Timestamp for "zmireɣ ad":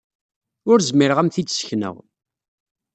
0.89-1.25